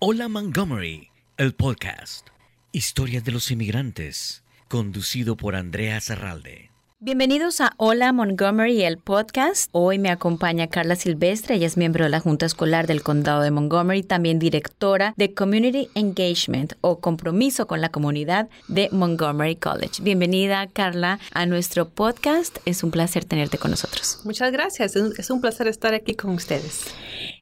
[0.00, 1.08] Hola Montgomery,
[1.38, 2.28] el podcast.
[2.72, 6.75] Historia de los inmigrantes, conducido por Andrea Serralde.
[6.98, 9.68] Bienvenidos a Hola Montgomery, el podcast.
[9.72, 13.50] Hoy me acompaña Carla Silvestre, ella es miembro de la Junta Escolar del Condado de
[13.50, 20.02] Montgomery, también directora de Community Engagement o Compromiso con la Comunidad de Montgomery College.
[20.02, 22.56] Bienvenida, Carla, a nuestro podcast.
[22.64, 24.20] Es un placer tenerte con nosotros.
[24.24, 26.94] Muchas gracias, es un placer estar aquí con ustedes.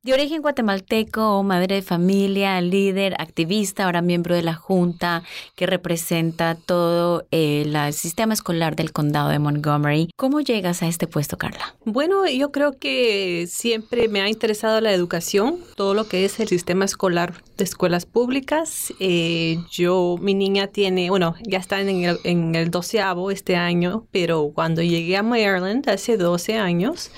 [0.03, 5.23] De origen guatemalteco, madre de familia, líder, activista, ahora miembro de la Junta
[5.55, 10.09] que representa todo el sistema escolar del Condado de Montgomery.
[10.17, 11.77] ¿Cómo llegas a este puesto, Carla?
[11.85, 16.49] Bueno, yo creo que siempre me ha interesado la educación, todo lo que es el
[16.49, 18.93] sistema escolar de escuelas públicas.
[18.99, 24.07] Eh, yo, mi niña tiene, bueno, ya está en el, en el doceavo este año,
[24.11, 27.11] pero cuando llegué a Maryland hace 12 años,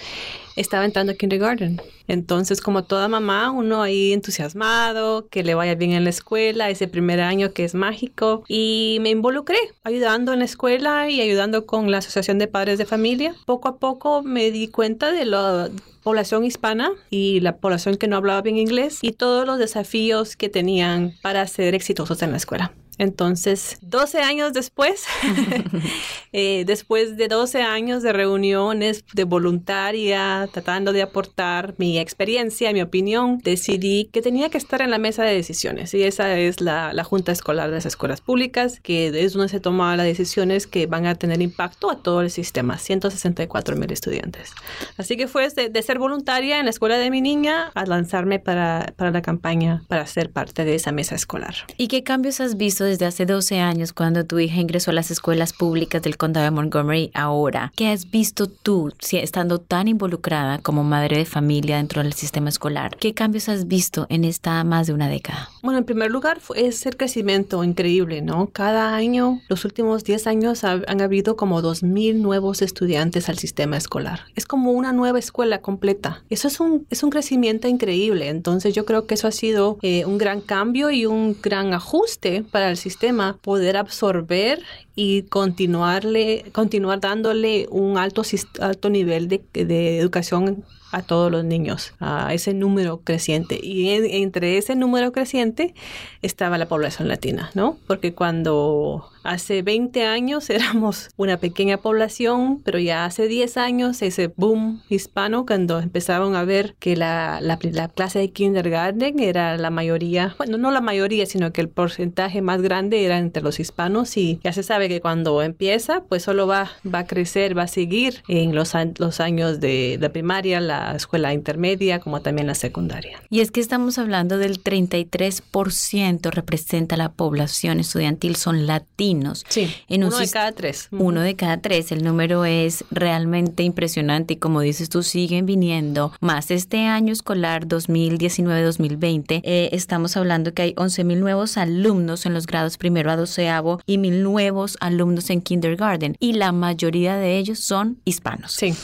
[0.57, 1.81] estaba entrando a kindergarten.
[2.09, 6.89] Entonces, como toda mamá, uno ahí entusiasmado, que le vaya bien en la escuela, ese
[6.89, 8.45] primer año que es mágico.
[8.49, 12.87] Y me involucré ayudando en la escuela y ayudando con la Asociación de Padres de
[12.87, 13.35] Familia.
[13.47, 15.71] Poco a poco me di cuenta de la
[16.03, 20.49] población hispana y la población que no hablaba bien inglés y todos los desafíos que
[20.49, 22.73] tenían para ser exitosos en la escuela.
[22.99, 25.05] Entonces, 12 años después,
[26.33, 32.83] eh, después de 12 años de reuniones de voluntaria, tratando de aportar mi experiencia, mi
[32.83, 35.93] opinión, decidí que tenía que estar en la mesa de decisiones.
[35.95, 39.97] Y esa es la, Junta Escolar de las Escuelas Públicas, que es donde se toman
[39.97, 44.53] las decisiones que van a tener impacto a todo el sistema, 164 mil estudiantes.
[44.97, 48.93] Así que fue de, ser voluntaria en la escuela de mi niña a lanzarme para,
[48.97, 51.55] para la campaña para ser parte de esa mesa escolar.
[51.77, 52.86] ¿Y qué cambios has visto?
[52.87, 56.51] Desde hace 12 años cuando tu hija ingresó a las escuelas públicas del condado de
[56.51, 57.73] Montgomery ahora.
[57.77, 62.97] ¿Qué has visto tú estando tan involucrada como madre de familia dentro del sistema escolar?
[62.97, 65.51] ¿Qué cambios has visto en esta más de una década?
[65.63, 68.49] Bueno, en primer lugar es el crecimiento increíble, ¿no?
[68.53, 74.21] Cada año, los últimos 10 años han habido como 2.000 nuevos estudiantes al sistema escolar.
[74.35, 76.23] Es como una nueva escuela completa.
[76.31, 78.29] Eso es un, es un crecimiento increíble.
[78.29, 82.45] Entonces yo creo que eso ha sido eh, un gran cambio y un gran ajuste
[82.51, 84.63] para el sistema poder absorber
[84.95, 88.23] y continuarle, continuar dándole un alto,
[88.61, 93.59] alto nivel de, de educación a todos los niños, a ese número creciente.
[93.63, 95.75] Y entre ese número creciente
[96.23, 97.77] estaba la población latina, ¿no?
[97.87, 104.29] Porque cuando hace 20 años éramos una pequeña población, pero ya hace 10 años ese
[104.37, 107.59] boom hispano, cuando empezaron a ver que la, la,
[107.89, 112.63] clase de kindergarten era la mayoría, bueno, no la mayoría, sino que el porcentaje más
[112.63, 116.71] grande era entre los hispanos y ya se sabe que cuando empieza, pues solo va,
[116.93, 121.33] va a crecer, va a seguir en los, los años de, de primaria, la escuela
[121.33, 123.21] intermedia como también la secundaria.
[123.31, 129.45] Y es que estamos hablando del 33% representa la población estudiantil, son latinos.
[129.49, 130.89] Sí, en uno de cada tres.
[130.91, 136.13] Uno de cada tres, el número es realmente impresionante y como dices tú, siguen viniendo
[136.21, 136.51] más.
[136.51, 142.47] Este año escolar 2019-2020 eh, estamos hablando que hay 11 mil nuevos alumnos en los
[142.47, 147.61] grados primero a doceavo y mil nuevos alumnos en kindergarten y la mayoría de ellos
[147.61, 148.53] son hispanos.
[148.53, 148.75] Sí.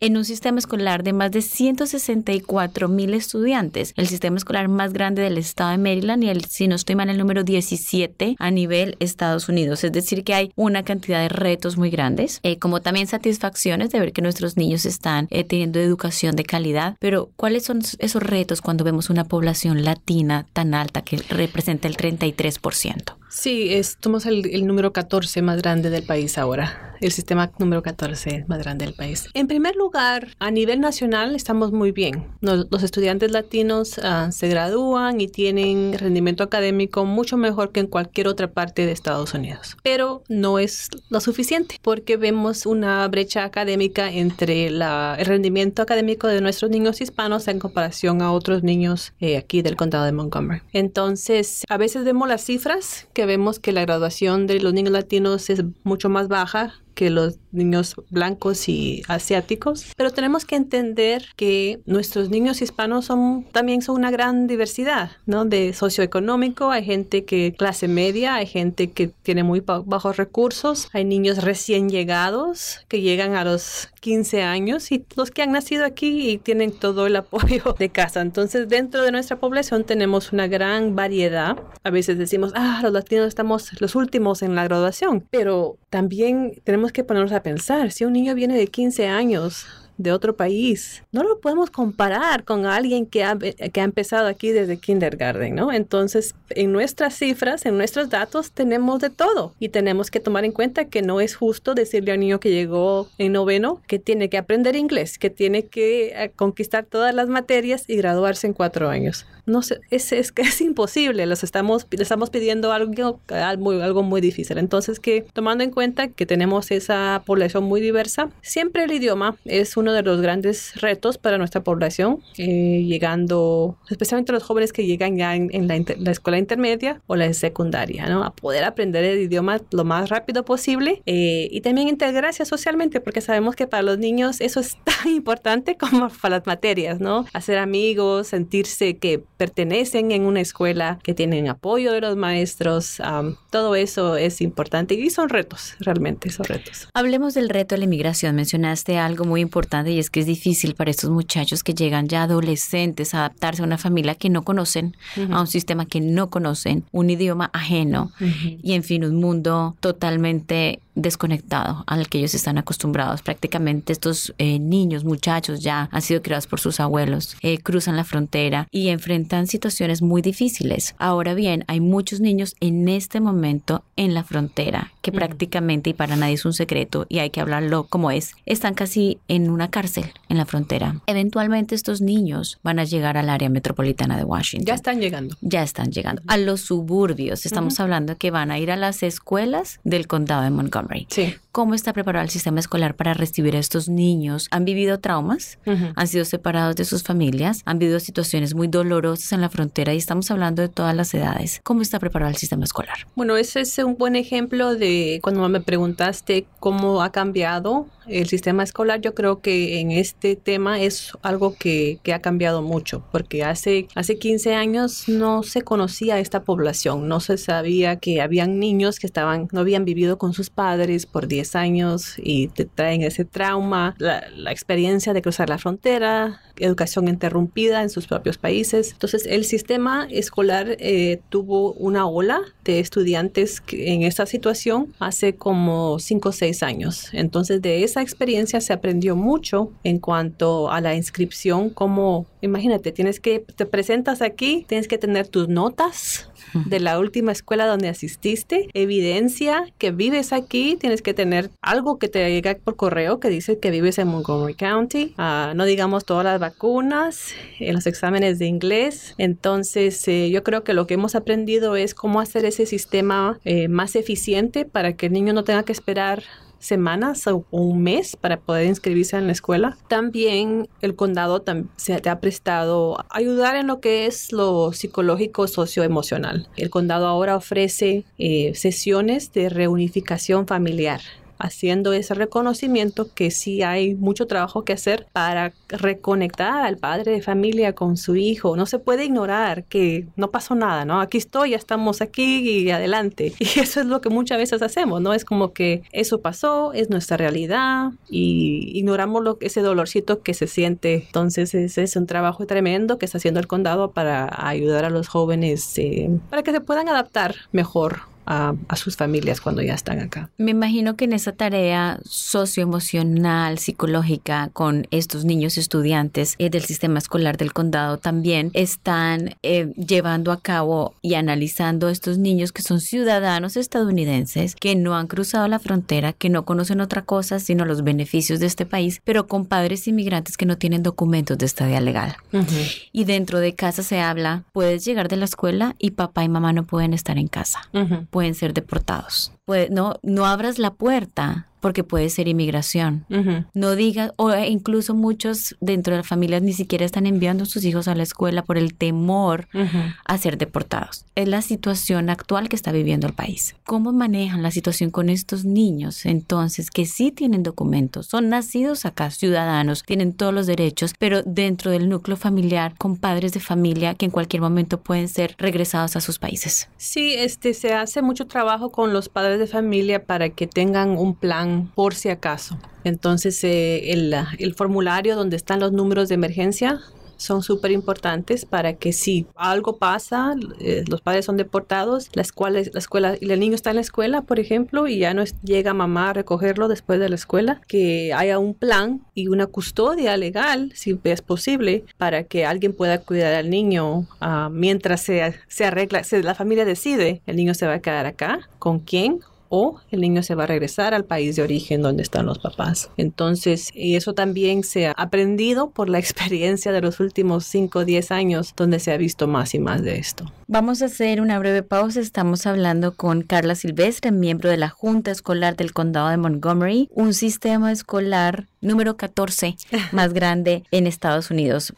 [0.00, 5.22] En un sistema escolar de más de 164 mil estudiantes, el sistema escolar más grande
[5.22, 8.96] del estado de Maryland y el, si no estoy mal, el número 17 a nivel
[9.00, 9.84] Estados Unidos.
[9.84, 14.00] Es decir, que hay una cantidad de retos muy grandes, eh, como también satisfacciones de
[14.00, 16.96] ver que nuestros niños están eh, teniendo educación de calidad.
[16.98, 21.96] Pero, ¿cuáles son esos retos cuando vemos una población latina tan alta que representa el
[21.96, 23.16] 33%?
[23.36, 23.70] Sí,
[24.02, 28.86] somos el, número 14 más grande del país ahora, el sistema número 14 más grande
[28.86, 29.28] del país.
[29.34, 32.24] En primer lugar, a nivel nacional estamos muy bien.
[32.40, 38.26] Los, estudiantes latinos ah, se gradúan y tienen rendimiento académico mucho mejor que en cualquier
[38.26, 39.76] otra parte de Estados Unidos.
[39.82, 44.82] Pero no es lo suficiente porque vemos una brecha académica entre el
[45.26, 50.06] rendimiento académico de nuestros niños hispanos en comparación a otros niños eh, aquí del condado
[50.06, 50.62] de Montgomery.
[50.72, 55.50] Entonces, a veces vemos las cifras que vemos que la graduación de los niños latinos
[55.50, 61.80] es mucho más baja que los niños blancos y asiáticos, pero tenemos que entender que
[61.84, 65.44] nuestros niños hispanos son también son una gran diversidad, ¿no?
[65.44, 71.04] De socioeconómico, hay gente que clase media, hay gente que tiene muy bajos recursos, hay
[71.04, 76.30] niños recién llegados que llegan a los 15 años y los que han nacido aquí
[76.30, 78.22] y tienen todo el apoyo de casa.
[78.22, 81.58] Entonces, dentro de nuestra población tenemos una gran variedad.
[81.82, 86.92] A veces decimos, ah, los latinos estamos los últimos en la graduación, pero también tenemos
[86.92, 89.64] que ponernos a pensar, si un niño viene de 15 años,
[89.96, 94.50] de otro país, no lo podemos comparar con alguien que ha, que ha empezado aquí
[94.50, 95.72] desde kindergarten, ¿no?
[95.72, 100.52] Entonces, en nuestras cifras, en nuestros datos, tenemos de todo y tenemos que tomar en
[100.52, 104.28] cuenta que no es justo decirle a un niño que llegó en noveno que tiene
[104.28, 108.90] que aprender inglés, que tiene que eh, conquistar todas las materias y graduarse en cuatro
[108.90, 109.24] años.
[109.46, 114.20] No sé, es, es, es imposible, los estamos, le estamos pidiendo algo, algo, algo muy
[114.20, 114.58] difícil.
[114.58, 119.76] Entonces, que tomando en cuenta que tenemos esa población muy diversa, siempre el idioma es
[119.76, 125.16] uno de los grandes retos para nuestra población, eh, llegando, especialmente los jóvenes que llegan
[125.16, 128.24] ya en, la, la, escuela intermedia o la secundaria, ¿no?
[128.24, 133.20] A poder aprender el idioma lo más rápido posible eh, y también integrarse socialmente, porque
[133.20, 137.26] sabemos que para los niños eso es tan importante como para las materias, ¿no?
[137.32, 143.36] Hacer amigos, sentirse que pertenecen en una escuela, que tienen apoyo de los maestros, um,
[143.50, 146.88] todo eso es importante y son retos, realmente son retos.
[146.94, 148.34] Hablemos del reto de la inmigración.
[148.34, 152.22] Mencionaste algo muy importante y es que es difícil para estos muchachos que llegan ya
[152.22, 155.34] adolescentes a adaptarse a una familia que no conocen, uh -huh.
[155.36, 158.58] a un sistema que no conocen, un idioma ajeno uh -huh.
[158.62, 163.22] y en fin, un mundo totalmente desconectado al que ellos están acostumbrados.
[163.22, 168.04] Prácticamente estos eh, niños, muchachos ya han sido criados por sus abuelos, eh, cruzan la
[168.04, 170.96] frontera y enfrentan situaciones muy difíciles.
[170.98, 176.16] Ahora bien, hay muchos niños en este momento en la frontera que prácticamente, y para
[176.16, 180.06] nadie es un secreto, y hay que hablarlo como es, están casi en una cárcel
[180.28, 181.00] en la frontera.
[181.06, 184.66] Eventualmente estos niños van a llegar al área metropolitana de Washington.
[184.66, 185.36] Ya están llegando.
[185.42, 186.22] Ya están llegando.
[186.26, 187.46] A los suburbios.
[187.46, 187.82] Estamos uh -huh.
[187.84, 191.06] hablando que van a ir a las escuelas del condado de Montgomery.
[191.08, 191.36] Sí.
[191.52, 194.48] ¿Cómo está preparado el sistema escolar para recibir a estos niños?
[194.50, 195.58] ¿Han vivido traumas?
[195.94, 197.62] ¿Han sido separados de sus familias?
[197.64, 199.94] ¿Han vivido situaciones muy dolorosas en la frontera?
[199.94, 201.60] Y estamos hablando de todas las edades.
[201.62, 202.98] ¿Cómo está preparado el sistema escolar?
[203.14, 208.62] Bueno, ese es un buen ejemplo de cuando me preguntaste cómo ha cambiado el sistema
[208.62, 209.00] escolar.
[209.00, 213.88] Yo creo que en este tema es algo que, que ha cambiado mucho, porque hace,
[213.94, 219.06] hace 15 años no se conocía esta población, no se sabía que habían niños que
[219.06, 223.94] estaban, no habían vivido con sus padres por 10 años y te traen ese trauma,
[223.98, 228.92] la, la experiencia de cruzar la frontera, educación interrumpida en sus propios países.
[228.92, 235.98] Entonces, el sistema escolar eh, tuvo una ola de estudiantes en esta situación hace como
[235.98, 237.08] 5 o 6 años.
[237.12, 243.20] Entonces, de esa experiencia se aprendió mucho en cuanto a la inscripción, como, imagínate, tienes
[243.20, 248.68] que, te presentas aquí, tienes que tener tus notas de la última escuela donde asististe,
[248.72, 253.58] evidencia que vives aquí, tienes que tener algo que te llega por correo que dice
[253.58, 258.46] que vives en Montgomery County, uh, no digamos todas las vacunas, en los exámenes de
[258.46, 259.14] inglés.
[259.18, 263.68] Entonces, eh, yo creo que lo que hemos aprendido es cómo hacer ese sistema eh,
[263.68, 266.22] más eficiente para que el niño no tenga que esperar
[266.58, 269.76] semanas o un mes para poder inscribirse en la escuela.
[269.88, 271.44] También el condado
[271.76, 276.48] se te ha prestado ayudar en lo que es lo psicológico socioemocional.
[276.56, 281.00] El condado ahora ofrece eh, sesiones de reunificación familiar
[281.38, 287.22] haciendo ese reconocimiento que sí hay mucho trabajo que hacer para reconectar al padre de
[287.22, 288.56] familia con su hijo.
[288.56, 291.00] No se puede ignorar que no pasó nada, ¿no?
[291.00, 293.32] Aquí estoy, ya estamos aquí y adelante.
[293.56, 295.14] Y eso es lo que muchas veces hacemos, ¿no?
[295.14, 300.46] Es como que eso pasó, es nuestra realidad y ignoramos lo, ese dolorcito que se
[300.46, 301.04] siente.
[301.06, 305.08] Entonces ese es un trabajo tremendo que está haciendo el condado para ayudar a los
[305.08, 310.00] jóvenes eh, para que se puedan adaptar mejor a, a, sus familias cuando ya están
[310.00, 310.30] acá.
[310.36, 316.98] Me imagino que en esa tarea socioemocional, psicológica con estos niños estudiantes eh, del sistema
[316.98, 322.80] escolar del condado también están eh, llevando a cabo y analizando estos niños que son
[322.80, 327.84] ciudadanos estadounidenses, que no han cruzado la frontera, que no conocen otra cosa sino los
[327.84, 332.16] beneficios de este país, pero con padres inmigrantes que no tienen documentos de estadía legal.
[332.32, 332.82] Uh -huh.
[332.92, 336.52] Y dentro de casa se habla, puedes llegar de la escuela y papá y mamá
[336.52, 337.60] no pueden estar en casa.
[337.72, 339.35] Uh -huh pueden ser deportados.
[339.46, 343.06] Puede, no, no abras la puerta porque puede ser inmigración.
[343.10, 343.46] Uh -huh.
[343.54, 347.64] No digas, o incluso muchos dentro de las familias ni siquiera están enviando a sus
[347.64, 349.94] hijos a la escuela por el temor uh -huh.
[350.04, 351.06] a ser deportados.
[351.16, 353.56] Es la situación actual que está viviendo el país.
[353.64, 359.10] ¿Cómo manejan la situación con estos niños entonces que sí tienen documentos, son nacidos acá,
[359.10, 364.04] ciudadanos, tienen todos los derechos, pero dentro del núcleo familiar con padres de familia que
[364.04, 366.68] en cualquier momento pueden ser regresados a sus países?
[366.76, 371.14] Sí, este se hace mucho trabajo con los padres de familia para que tengan un
[371.14, 372.58] plan por si acaso.
[372.84, 376.80] Entonces, eh, el, el, formulario donde están los números de emergencia
[377.16, 382.60] son súper importantes para que si algo pasa, eh, los padres son deportados, la escuela,
[382.72, 385.74] la escuela, y el niño está en la escuela, por ejemplo, y ya no llega
[385.74, 390.72] mamá a recogerlo después de la escuela, que haya un plan y una custodia legal,
[390.74, 396.04] si es posible, para que alguien pueda cuidar al niño ah, mientras se, se arregla,
[396.04, 400.00] se, la familia decide, el niño se va a quedar acá, con quién o el
[400.00, 402.90] niño se va a regresar al país de origen donde están los papás.
[402.96, 407.84] Entonces, y eso también se ha aprendido por la experiencia de los últimos 5 o
[407.84, 410.30] 10 años donde se ha visto más y más de esto.
[410.46, 412.00] Vamos a hacer una breve pausa.
[412.00, 417.14] Estamos hablando con Carla Silvestre, miembro de la Junta Escolar del Condado de Montgomery, un
[417.14, 419.56] sistema escolar número 14
[419.92, 421.72] más grande en Estados Unidos.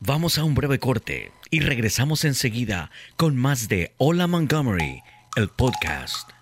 [0.00, 5.02] Vamos a un breve corte y regresamos enseguida con más de Hola Montgomery,
[5.36, 6.41] el podcast.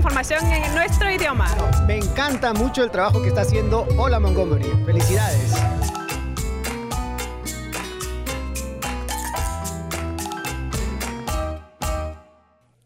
[0.00, 1.46] información en nuestro idioma.
[1.86, 4.64] Me encanta mucho el trabajo que está haciendo Hola Montgomery.
[4.86, 5.52] Felicidades.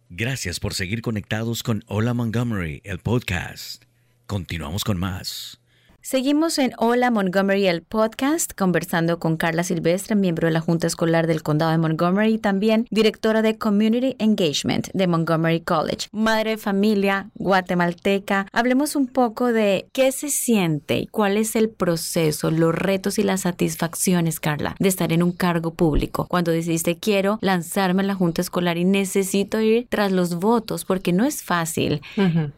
[0.08, 3.84] Gracias por seguir conectados con Hola Montgomery, el podcast.
[4.26, 5.60] Continuamos con más.
[6.06, 11.26] Seguimos en Hola Montgomery, el podcast, conversando con Carla Silvestre, miembro de la Junta Escolar
[11.26, 16.08] del Condado de Montgomery y también directora de Community Engagement de Montgomery College.
[16.12, 21.70] Madre de familia guatemalteca, hablemos un poco de qué se siente y cuál es el
[21.70, 26.26] proceso, los retos y las satisfacciones, Carla, de estar en un cargo público.
[26.28, 31.14] Cuando decidiste quiero lanzarme en la Junta Escolar y necesito ir tras los votos porque
[31.14, 32.02] no es fácil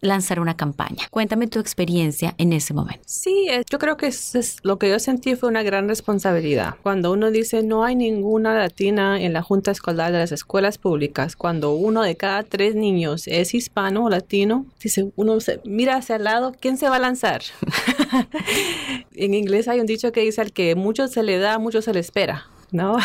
[0.00, 1.06] lanzar una campaña.
[1.12, 3.04] Cuéntame tu experiencia en ese momento.
[3.06, 3.35] Sí,
[3.70, 6.74] yo creo que es, lo que yo sentí fue una gran responsabilidad.
[6.82, 11.36] Cuando uno dice no hay ninguna latina en la junta escolar de las escuelas públicas,
[11.36, 16.16] cuando uno de cada tres niños es hispano o latino, dice uno se mira hacia
[16.16, 17.42] el lado, ¿quién se va a lanzar?
[19.14, 21.92] en inglés hay un dicho que dice al que mucho se le da, mucho se
[21.92, 22.46] le espera.
[22.72, 22.98] ¿no?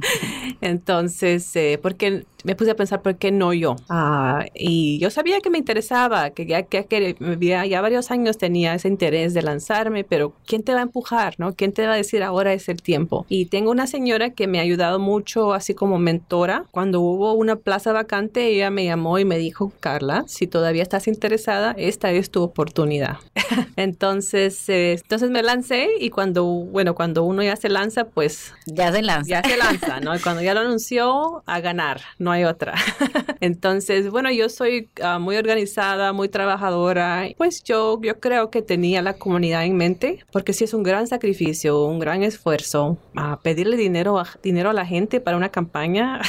[0.60, 3.76] Entonces, eh, porque me puse a pensar, ¿por qué no yo?
[3.90, 8.74] Ah, y yo sabía que me interesaba, que ya, que, ya, ya varios años tenía
[8.74, 11.52] ese interés de lanzarme, pero ¿quién te va a empujar, no?
[11.52, 13.26] ¿Quién te va a decir ahora es el tiempo?
[13.28, 16.64] Y tengo una señora que me ha ayudado mucho, así como mentora.
[16.70, 21.06] Cuando hubo una plaza vacante, ella me llamó y me dijo, Carla, si todavía estás
[21.06, 23.18] interesada, esta es tu oportunidad.
[23.76, 28.54] entonces, eh, entonces me lancé y cuando, bueno, cuando uno ya se lanza, pues...
[28.64, 29.28] Ya se lanza.
[29.28, 30.16] Ya se lanza, ¿no?
[30.16, 32.74] Y cuando ya lo anunció, a ganar, no hay otra.
[33.40, 37.28] Entonces, bueno, yo soy ah, muy organizada, muy trabajadora.
[37.36, 41.06] Pues yo, yo creo que tenía la comunidad en mente, porque sí es un gran
[41.06, 42.98] sacrificio, un gran esfuerzo.
[43.14, 46.20] a pedirle dinero a, dinero a la gente para una campaña,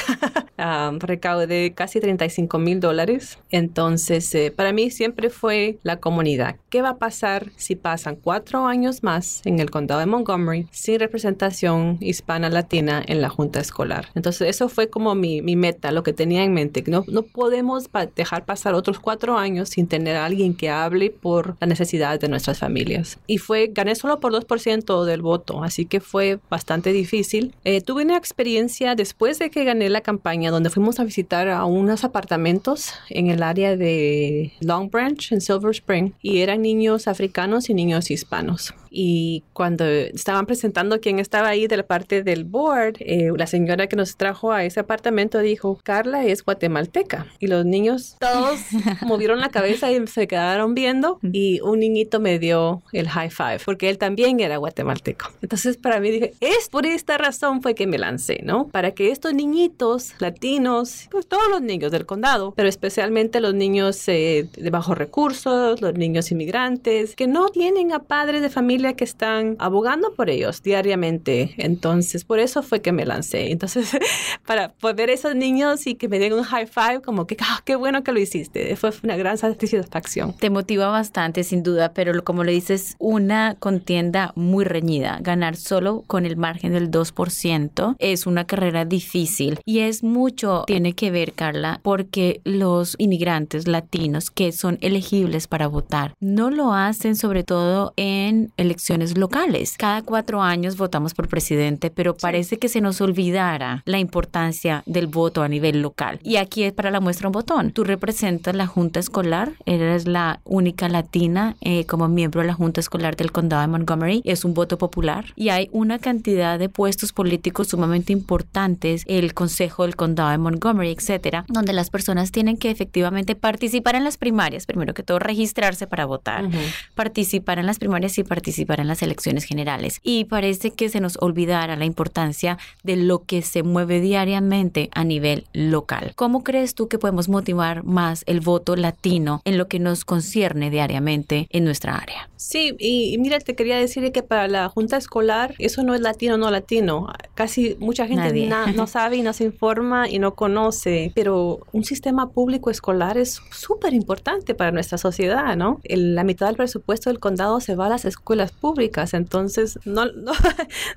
[0.58, 3.38] uh, recaudé casi 35 mil dólares.
[3.50, 6.56] Entonces, eh, para mí siempre fue la comunidad.
[6.68, 11.00] ¿Qué va a pasar si pasan cuatro años más en el condado de Montgomery sin
[11.00, 14.08] representación hispana latina en la junta escolar?
[14.14, 16.82] Entonces, eso fue como mi, mi meta, lo que tenía en mente.
[16.86, 21.56] No, no podemos dejar pasar otros cuatro años sin tener a alguien que hable por
[21.60, 23.18] las necesidades de nuestras familias.
[23.26, 27.54] Y fue, gané solo por 2% del voto, así que fue bastante difícil.
[27.64, 31.64] Eh, tuve una experiencia después de que gané la campaña donde fuimos a visitar a
[31.64, 37.70] unos apartamentos en el área de Long Branch, en Silver Spring, y eran niños africanos
[37.70, 38.74] y niños hispanos.
[38.90, 43.86] Y cuando estaban presentando quién estaba ahí de la parte del board, eh, la señora
[43.86, 47.26] que nos trajo a ese apartamento dijo, Carla es guatemalteca.
[47.38, 48.60] Y los niños todos
[49.02, 53.60] movieron la cabeza y se quedaron viendo y un niñito me dio el high five
[53.64, 55.30] porque él también era guatemalteco.
[55.42, 58.68] Entonces para mí dije, es por esta razón fue que me lancé, ¿no?
[58.68, 64.06] Para que estos niñitos latinos, pues todos los niños del condado, pero especialmente los niños
[64.08, 68.96] eh, de bajos recursos, los niños inmigrantes, que no tienen a padres de familia familia
[68.96, 71.54] que están abogando por ellos diariamente.
[71.58, 73.50] Entonces, por eso fue que me lancé.
[73.52, 73.90] Entonces,
[74.46, 77.76] para poder esos niños y que me den un high five, como que, ah, qué
[77.76, 78.74] bueno que lo hiciste.
[78.76, 80.32] Fue una gran satisfacción.
[80.32, 85.18] Te motiva bastante, sin duda, pero como le dices, una contienda muy reñida.
[85.20, 90.94] Ganar solo con el margen del 2% es una carrera difícil y es mucho, tiene
[90.94, 97.16] que ver, Carla, porque los inmigrantes latinos que son elegibles para votar no lo hacen
[97.16, 99.74] sobre todo en elecciones locales.
[99.76, 105.08] Cada cuatro años votamos por presidente, pero parece que se nos olvidara la importancia del
[105.08, 106.20] voto a nivel local.
[106.22, 107.72] Y aquí es para la muestra un botón.
[107.72, 112.80] Tú representas la Junta Escolar, eres la única latina eh, como miembro de la Junta
[112.80, 114.22] Escolar del Condado de Montgomery.
[114.24, 119.82] Es un voto popular y hay una cantidad de puestos políticos sumamente importantes, el Consejo
[119.82, 124.66] del Condado de Montgomery, etcétera, donde las personas tienen que efectivamente participar en las primarias,
[124.66, 126.48] primero que todo registrarse para votar,
[126.94, 130.00] participar en las primarias y participar en las elecciones generales.
[130.02, 135.04] Y parece que se nos olvidara la importancia de lo que se mueve diariamente a
[135.04, 136.12] nivel local.
[136.16, 140.70] ¿Cómo crees tú que podemos motivar más el voto latino en lo que nos concierne
[140.70, 142.28] diariamente en nuestra área?
[142.36, 146.36] Sí, y, mira, te quería decir que para la Junta Escolar eso no es latino
[146.36, 147.08] no latino.
[147.34, 152.30] Casi mucha gente no sabe y no se informa y no conoce, pero un sistema
[152.30, 155.80] público escolar es súper importante para nuestra sociedad, ¿no?
[155.84, 160.32] la mitad del presupuesto del condado se va a las escuelas públicas, entonces no, no,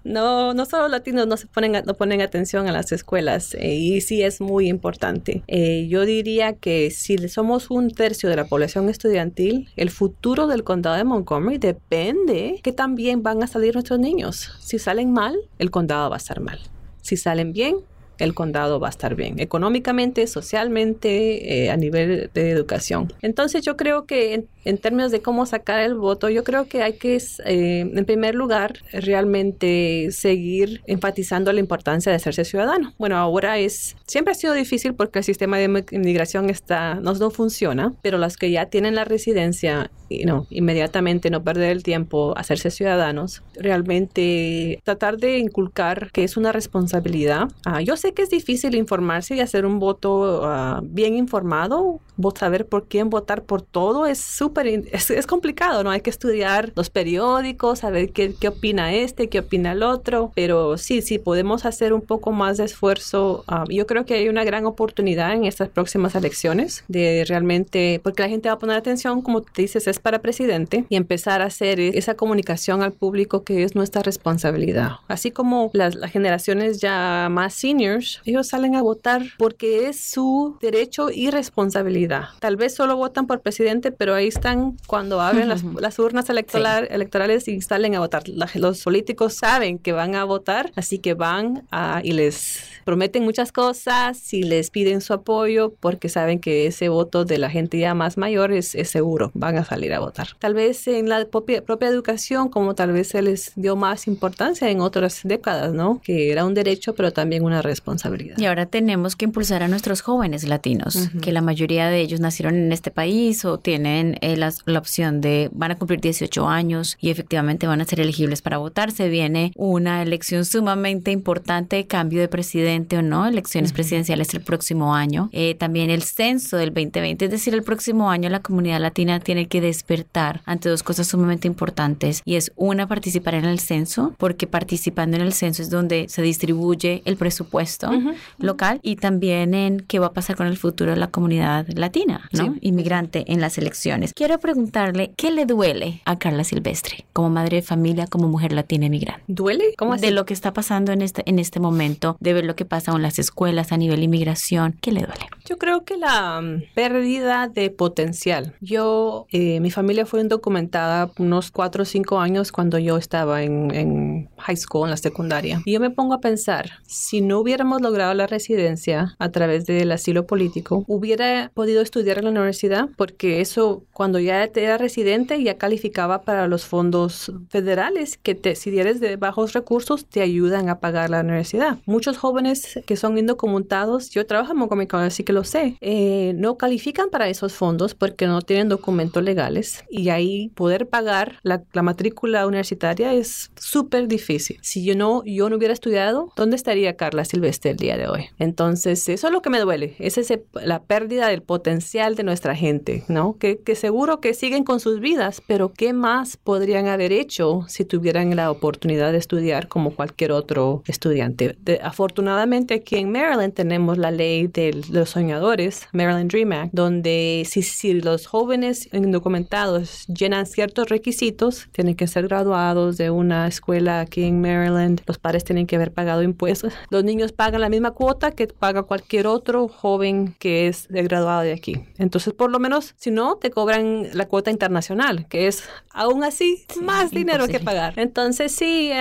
[0.04, 4.02] no, no solo latinos no se ponen, no ponen atención a las escuelas eh, y
[4.02, 5.44] sí es muy importante.
[5.48, 10.64] Eh, yo diría que si somos un tercio de la población estudiantil, el futuro del
[10.64, 14.52] condado de Montgomery depende que también van a salir nuestros niños.
[14.60, 16.60] Si salen mal, el condado va a estar mal.
[17.02, 17.78] Si salen bien,
[18.20, 23.12] el condado va a estar bien, económicamente, socialmente, eh, a nivel de educación.
[23.22, 26.94] Entonces yo creo que en, términos de cómo sacar el voto, yo creo que hay
[26.94, 27.16] que,
[27.46, 32.94] eh, en primer lugar, realmente seguir enfatizando la importancia de hacerse ciudadano.
[32.98, 37.94] Bueno, ahora es, siempre ha sido difícil porque el sistema de inmigración está, no, funciona,
[38.02, 39.90] pero las que ya tienen la residencia,
[40.26, 46.52] no, inmediatamente no perder el tiempo, hacerse ciudadanos, realmente tratar de inculcar que es una
[46.52, 47.48] responsabilidad.
[47.66, 52.02] Ah, yo sé que es difícil informarse y hacer un voto ah, bien informado,
[52.36, 55.92] saber por quién votar por todo es súper, es, complicado, ¿no?
[55.92, 60.78] Hay que estudiar los periódicos, saber qué, qué, opina este, qué opina el otro, pero
[60.78, 63.44] sí, sí, podemos hacer un poco más de esfuerzo.
[63.48, 68.24] Ah, yo creo que hay una gran oportunidad en estas próximas elecciones de realmente, porque
[68.24, 71.46] la gente va a poner atención, como te dices, es para presidente y empezar a
[71.46, 74.92] hacer esa comunicación al público que es nuestra responsabilidad.
[75.08, 77.93] Así como las, las generaciones ya más senior
[78.26, 82.26] ellos salen a votar porque es su derecho y responsabilidad.
[82.40, 87.62] Tal vez solo votan por presidente, pero ahí están cuando abren las, urnas electorales y
[87.62, 88.24] salen a votar.
[88.56, 91.68] los políticos saben que van a votar, así que van
[92.04, 97.26] y les prometen muchas cosas y les piden su apoyo porque saben que ese voto
[97.26, 100.30] de la gente ya más mayor es, seguro, van a salir a votar.
[100.40, 104.70] Tal vez en la propia, propia educación, como tal vez se les dio más importancia
[104.70, 106.02] en otras décadas, ¿no?
[106.04, 108.38] Que era un derecho, pero también una responsabilidad.
[108.38, 112.56] Y ahora tenemos que impulsar a nuestros jóvenes latinos, que la mayoría de ellos nacieron
[112.56, 117.10] en este país o tienen eh, la, opción de, van a cumplir 18 años y
[117.10, 118.92] efectivamente van a ser elegibles para votar.
[118.92, 124.96] Se viene una elección sumamente importante, cambio de presidente o no, elecciones presidenciales el próximo
[124.96, 125.30] año.
[125.32, 129.48] Eh, también el censo del 2020, es decir, el próximo año la comunidad latina tiene
[129.48, 134.48] que despertar ante dos cosas sumamente importantes y es una, participar en el censo, porque
[134.48, 137.92] participando en el censo es donde se distribuye el presupuesto
[138.38, 142.30] local y también en qué va a pasar con el futuro de la comunidad latina,
[142.32, 142.56] ¿no?
[142.62, 144.14] Inmigrante en las elecciones.
[144.14, 148.86] Quiero preguntarle, ¿qué le duele a Carla Silvestre como madre de familia, como mujer latina
[148.86, 149.24] inmigrante?
[149.28, 149.74] ¿Duele?
[149.78, 150.06] ¿Cómo así?
[150.06, 152.92] De lo que está pasando en este, en este momento, de ver lo que pasa
[152.92, 154.76] con las escuelas a nivel inmigración?
[154.82, 155.28] ¿Qué le duele?
[155.46, 158.56] Yo creo que la mm, pérdida de potencial.
[158.62, 163.74] Yo, eh, mi familia fue indocumentada unos cuatro o cinco años cuando yo estaba en,
[163.74, 165.62] en, high school, en la secundaria.
[165.66, 169.92] Y yo me pongo a pensar, si no hubiéramos logrado la residencia a través del
[169.92, 175.58] asilo político, hubiera podido estudiar en la universidad, porque eso, cuando ya era residente, ya
[175.58, 180.80] calificaba para los fondos federales que te, si eres de bajos recursos, te ayudan a
[180.80, 181.78] pagar la universidad.
[181.86, 182.53] Muchos jóvenes
[182.86, 187.30] que son indocumentados, yo trabajo en College, así que lo sé, eh, no califican para
[187.30, 193.52] esos fondos porque no tienen documentos legales y ahí poder pagar la, matrícula universitaria es
[193.60, 194.58] súper difícil.
[194.62, 197.72] Si yo no, yo no hubiera estudiado, ¿dónde estaría Carla Silvestre?
[197.72, 198.26] el día de hoy.
[198.40, 202.56] Entonces, eso es lo que me duele, es ese, la pérdida del potencial de nuestra
[202.56, 203.38] gente, ¿no?
[203.38, 207.86] Que, que seguro que siguen con sus vidas, pero ¿qué más podrían haber hecho si
[207.86, 211.58] tuvieran la oportunidad de estudiar como cualquier otro estudiante?
[211.82, 212.43] afortunadamente
[212.74, 217.94] aquí en Maryland tenemos la ley de los soñadores, Maryland Dream Act, donde si, si
[217.94, 224.42] los jóvenes indocumentados llenan ciertos requisitos, tienen que ser graduados de una escuela aquí en
[224.42, 228.48] Maryland, los padres tienen que haber pagado impuestos, los niños pagan la misma cuota que
[228.48, 231.86] paga cualquier otro joven que es graduado de aquí.
[231.98, 236.66] Entonces, por lo menos, si no, te cobran la cuota internacional, que es aún así
[236.82, 237.94] más dinero que pagar.
[237.98, 238.92] Entonces, sí,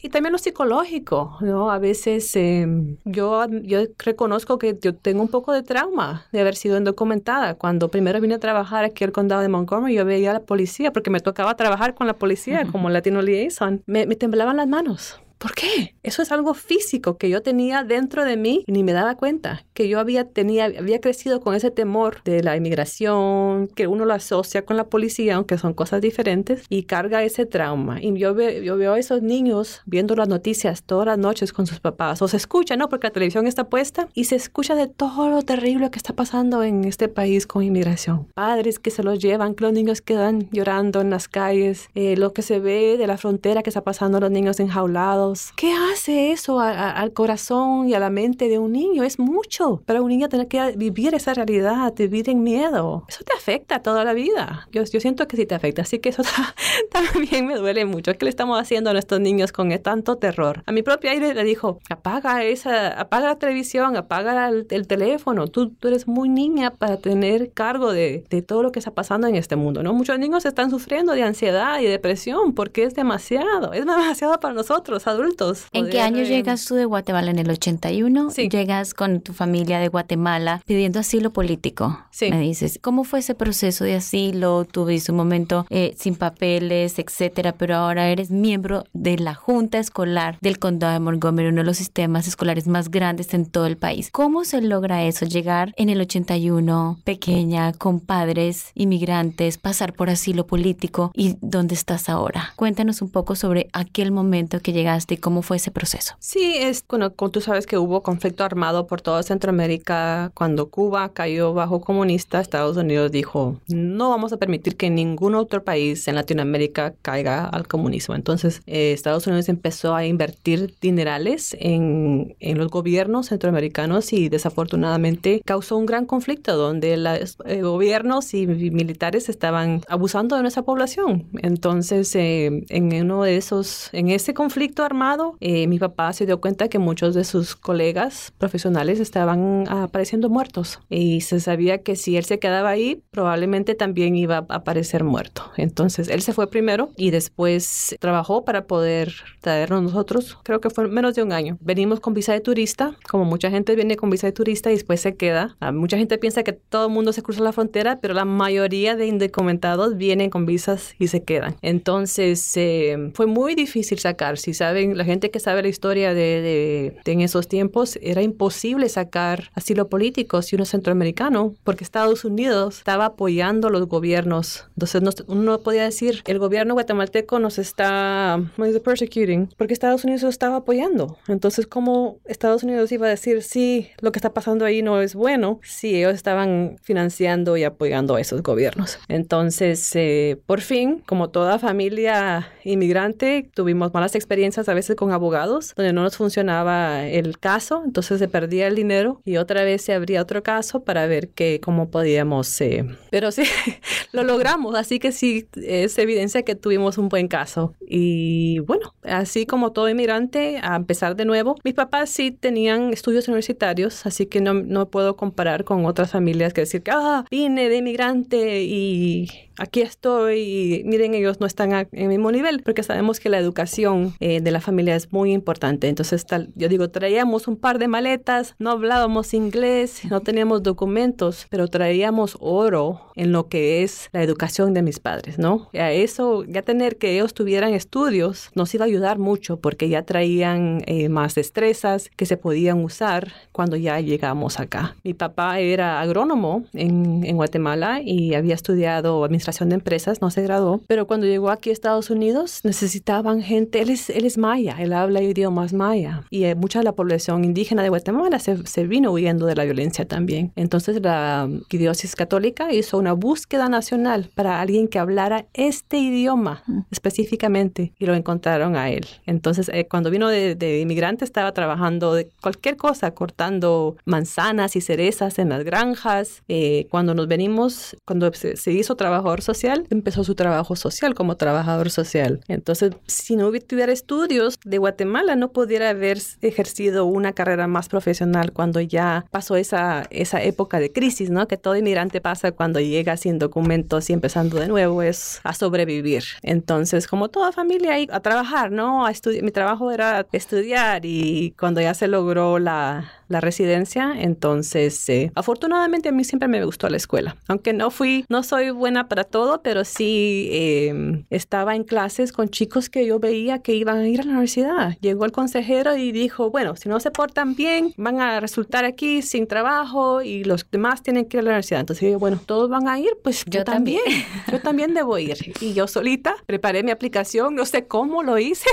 [0.00, 1.70] y también lo psicológico, ¿no?
[1.70, 6.56] A veces em, yo, yo reconozco que yo tengo un poco de trauma de haber
[6.56, 7.54] sido indocumentada.
[7.54, 10.92] Cuando primero vine a trabajar aquí al condado de Montgomery, yo veía a la policía,
[10.92, 13.82] porque me tocaba trabajar con la policía como Latino Liaison.
[13.86, 15.94] me temblaban las manos ¿Por qué?
[16.02, 19.64] Eso es algo físico que yo tenía dentro de mí y ni me daba cuenta,
[19.72, 24.14] que yo había, tenía, había crecido con ese temor de la inmigración, que uno lo
[24.14, 28.02] asocia con la policía, aunque son cosas diferentes, y carga ese trauma.
[28.02, 31.78] Y yo, yo veo a esos niños viendo las noticias todas las noches con sus
[31.78, 32.88] papás, o se escucha, ¿no?
[32.88, 36.64] Porque la televisión está puesta y se escucha de todo lo terrible que está pasando
[36.64, 38.26] en este país con inmigración.
[38.34, 42.32] Padres que se los llevan, que los niños quedan llorando en las calles, eh, lo
[42.32, 46.60] que se ve de la frontera que está pasando los niños enjaulados ¿Qué hace eso
[46.60, 49.02] al corazón y a la mente de un niño?
[49.04, 53.04] Es mucho para un niño tener que vivir esa realidad, vivir en miedo.
[53.08, 54.68] Eso te afecta toda la vida.
[54.72, 56.22] Yo, yo siento que sí te afecta, así que eso
[56.90, 58.12] también me duele mucho.
[58.14, 60.62] ¿Qué le estamos haciendo a nuestros niños con tanto terror?
[60.66, 65.48] A mi propia aire le dijo, apaga esa, apaga la televisión, apaga el, teléfono.
[65.48, 69.26] Tú, tú, eres muy niña para tener cargo de, de todo lo que está pasando
[69.26, 69.92] en este mundo, ¿no?
[69.92, 75.06] Muchos niños están sufriendo de ansiedad y depresión porque es demasiado, es demasiado para nosotros,
[75.18, 75.66] adultos.
[75.72, 77.30] ¿En qué año llegas tú de Guatemala?
[77.30, 78.30] ¿En el 81?
[78.30, 78.48] Sí.
[78.48, 81.98] Llegas con tu familia de Guatemala pidiendo asilo político.
[82.10, 82.30] Sí.
[82.30, 84.64] Me dices, ¿cómo fue ese proceso de asilo?
[84.64, 90.38] Tuviste un momento eh, sin papeles, etcétera, pero ahora eres miembro de la Junta Escolar
[90.40, 94.10] del Condado de Montgomery, uno de los sistemas escolares más grandes en todo el país.
[94.12, 95.26] ¿Cómo se logra eso?
[95.26, 102.08] Llegar en el 81, pequeña, con padres inmigrantes, pasar por asilo político y dónde estás
[102.08, 102.52] ahora.
[102.56, 106.14] Cuéntanos un poco sobre aquel momento que llegaste y cómo fue ese proceso.
[106.18, 110.30] Sí, es, bueno, tú sabes que hubo conflicto armado por toda Centroamérica.
[110.34, 115.64] Cuando Cuba cayó bajo comunista, Estados Unidos dijo, no vamos a permitir que ningún otro
[115.64, 118.14] país en Latinoamérica caiga al comunismo.
[118.14, 125.40] Entonces, eh, Estados Unidos empezó a invertir dinerales en, en, los gobiernos centroamericanos y desafortunadamente
[125.44, 131.28] causó un gran conflicto donde los eh, gobiernos y militares estaban abusando de nuestra población.
[131.42, 134.97] Entonces, eh, en uno de esos, en ese conflicto armado,
[135.40, 140.80] eh, mi papá se dio cuenta que muchos de sus colegas profesionales estaban apareciendo muertos
[140.88, 145.50] y se sabía que si él se quedaba ahí, probablemente también iba a aparecer muerto.
[145.56, 150.88] Entonces, él se fue primero y después trabajó para poder traernos nosotros, creo que fue
[150.88, 151.58] menos de un año.
[151.60, 155.00] Venimos con visa de turista, como mucha gente viene con visa de turista y después
[155.00, 155.56] se queda.
[155.60, 158.96] Ah, mucha gente piensa que todo el mundo se cruza la frontera, pero la mayoría
[158.96, 161.56] de indocumentados vienen con visas y se quedan.
[161.62, 166.96] Entonces, eh, fue muy difícil sacar, si saben la gente que sabe la historia de,
[167.04, 172.78] en esos tiempos, era imposible sacar asilo político si uno es centroamericano, porque Estados Unidos
[172.78, 174.66] estaba apoyando los gobiernos.
[174.70, 178.40] Entonces uno no podía decir, el gobierno guatemalteco nos está
[178.84, 181.18] persecuting, porque Estados Unidos estaba apoyando.
[181.28, 185.14] Entonces, ¿cómo Estados Unidos iba a decir, sí, lo que está pasando ahí no es
[185.14, 188.98] bueno, si ellos estaban financiando y apoyando a esos gobiernos?
[189.08, 195.74] Entonces, eh, por fin, como toda familia inmigrante, tuvimos malas experiencias a veces con abogados,
[195.76, 199.92] donde no nos funcionaba el caso, entonces se perdía el dinero y otra vez se
[199.92, 202.60] abría otro caso para ver que, cómo podíamos...
[202.60, 203.42] Eh, pero sí,
[204.12, 207.74] lo logramos, así que sí, es evidencia que tuvimos un buen caso.
[207.80, 213.28] Y bueno, así como todo inmigrante, a empezar de nuevo, mis papás sí tenían estudios
[213.28, 217.68] universitarios, así que no, no puedo comparar con otras familias que decir que, ah, vine
[217.68, 222.82] de inmigrante y aquí estoy y miren, ellos no están en el mismo nivel, porque
[222.82, 225.88] sabemos que la educación eh, de la familia es muy importante.
[225.88, 231.46] Entonces, tal, yo digo, traíamos un par de maletas, no hablábamos inglés, no teníamos documentos,
[231.50, 235.68] pero traíamos oro en lo que es la educación de mis padres, ¿no?
[235.72, 239.88] Y a eso, ya tener que ellos tuvieran estudios, nos iba a ayudar mucho porque
[239.88, 244.94] ya traían eh, más destrezas que se podían usar cuando ya llegamos acá.
[245.02, 250.30] Mi papá era agrónomo en, en Guatemala y había estudiado administración administración de empresas, no
[250.30, 254.38] se graduó, pero cuando llegó aquí a Estados Unidos necesitaban gente, él es, él es
[254.38, 258.66] maya, él habla idiomas maya y eh, mucha de la población indígena de Guatemala se,
[258.66, 260.52] se vino huyendo de la violencia también.
[260.56, 267.92] Entonces la Arquidiócesis Católica hizo una búsqueda nacional para alguien que hablara este idioma específicamente
[267.98, 269.06] y lo encontraron a él.
[269.26, 274.80] Entonces eh, cuando vino de, de inmigrante estaba trabajando de cualquier cosa, cortando manzanas y
[274.80, 276.42] cerezas en las granjas.
[276.48, 278.96] Eh, cuando nos venimos, cuando se, se hizo
[279.42, 282.40] social, empezó su trabajo social como trabajador social.
[282.48, 288.52] Entonces, si no tuviera estudios de Guatemala, no pudiera haber ejercido una carrera más profesional
[288.52, 291.48] cuando ya pasó esa, esa época de crisis, ¿no?
[291.48, 296.24] Que todo inmigrante pasa cuando llega sin documentos y empezando de nuevo es a sobrevivir.
[296.42, 299.06] Entonces, como toda familia, ahí a trabajar, ¿no?
[299.06, 299.12] A.
[299.42, 306.08] Mi trabajo era estudiar y cuando ya se logró la, la residencia, entonces, eh, afortunadamente
[306.08, 307.36] a mí siempre me gustó la escuela.
[307.46, 312.48] Aunque no fui, no soy buena para todo, pero sí eh, estaba en clases con
[312.48, 314.96] chicos que yo veía que iban a ir a la universidad.
[315.00, 319.22] Llegó el consejero y dijo, bueno, si no se portan bien, van a resultar aquí
[319.22, 321.80] sin trabajo y los demás tienen que ir a la universidad.
[321.80, 324.00] Entonces yo, bueno, todos van a ir, pues yo, Yo también.
[324.04, 324.26] también.
[324.50, 325.36] yo también debo ir.
[325.60, 328.68] Y yo solita preparé mi aplicación, no sé cómo lo hice,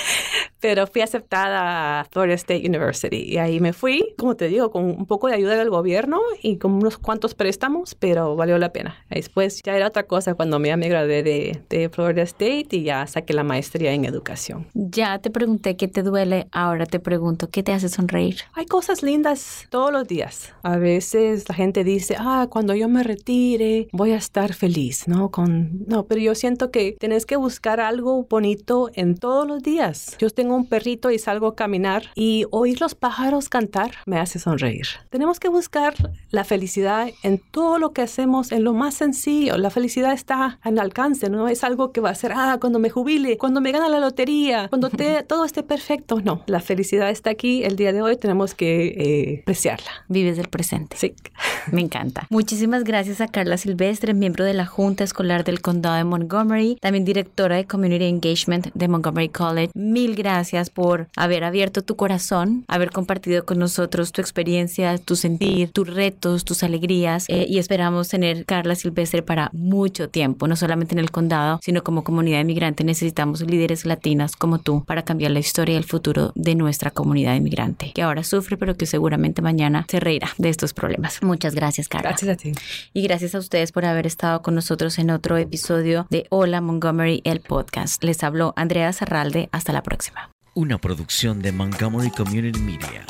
[0.60, 4.84] pero fui aceptada a Florida State University y ahí me fui, como te digo, con
[4.84, 8.96] un poco de ayuda del gobierno y con unos cuantos préstamos, pero valió la pena.
[9.10, 13.06] Después ya era otra cosa cuando me, me gradué de, de Florida State y ya
[13.06, 14.66] saqué la maestría en educación.
[14.74, 18.36] Ya te pregunté qué te duele, ahora te pregunto qué te hace sonreír.
[18.54, 20.52] Hay cosas lindas todos los días.
[20.62, 25.30] A veces la gente dice, ah, cuando yo me retire voy a estar feliz, ¿no?
[25.30, 25.84] Con...
[25.86, 30.16] No, pero yo siento que tienes que buscar algo bonito en todos los días.
[30.18, 34.38] Yo tengo un perrito y salgo a caminar y oír los pájaros cantar me hace
[34.38, 34.86] sonreír.
[35.10, 35.94] Tenemos que buscar
[36.30, 39.56] la felicidad en todo lo que hacemos, en lo más sencillo.
[39.56, 42.90] La felicidad está al alcance, no es algo que va a ser, ah, cuando me
[42.90, 46.20] jubile, cuando me gana la lotería, cuando te, todo esté perfecto.
[46.20, 49.90] No, la felicidad está aquí el día de hoy, tenemos que eh, apreciarla.
[50.08, 50.96] Vives del presente.
[50.96, 51.14] Sí.
[51.72, 52.26] Me encanta.
[52.30, 57.04] Muchísimas gracias a Carla Silvestre, miembro de la Junta Escolar del Condado de Montgomery, también
[57.04, 59.70] directora de Community Engagement de Montgomery College.
[59.74, 65.70] Mil gracias por haber abierto tu corazón, haber compartido con nosotros tu experiencia, tu sentir,
[65.70, 70.96] tus retos, tus alegrías eh, y esperamos tener Carla Silvestre para mucho tiempo, no solamente
[70.96, 75.38] en el condado, sino como comunidad inmigrante necesitamos líderes latinas como tú para cambiar la
[75.38, 79.86] historia y el futuro de nuestra comunidad inmigrante, que ahora sufre pero que seguramente mañana
[79.88, 81.22] se reirá de estos problemas.
[81.22, 82.08] Muchas gracias, Carla.
[82.08, 82.52] Gracias a ti.
[82.92, 87.20] Y gracias a ustedes por haber estado con nosotros en otro episodio de Hola Montgomery,
[87.22, 88.02] el podcast.
[88.02, 89.48] Les habló Andrea Zarralde.
[89.52, 90.30] Hasta la próxima.
[90.54, 93.06] Una producción de Montgomery Community Media.